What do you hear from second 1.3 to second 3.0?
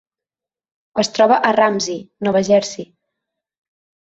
a Ramsey, Nova Jersey.